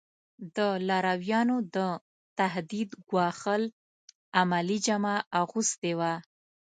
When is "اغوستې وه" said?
5.41-6.13